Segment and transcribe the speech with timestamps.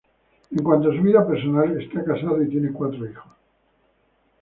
[0.49, 3.27] En cuanto a su vida personal, está casado y tiene cuatro hijos.